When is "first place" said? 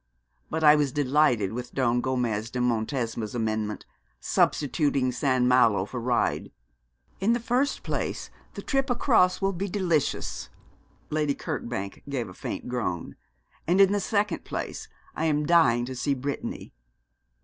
7.39-8.31